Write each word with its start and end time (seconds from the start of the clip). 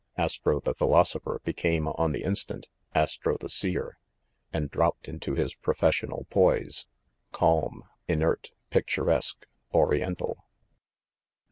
Astro 0.17 0.59
the 0.59 0.73
Philosopher 0.73 1.39
be 1.43 1.53
came, 1.53 1.87
on 1.87 2.11
the 2.11 2.23
instant, 2.23 2.67
Astro 2.95 3.37
the 3.37 3.49
Seer, 3.49 3.99
and 4.51 4.71
dropped 4.71 5.07
into 5.07 5.35
his 5.35 5.53
professional 5.53 6.25
poise, 6.31 6.87
‚ÄĒ 7.33 7.33
calm, 7.33 7.83
inert, 8.07 8.49
picturesque, 8.71 9.45
ori 9.71 9.99
ental. 10.01 10.37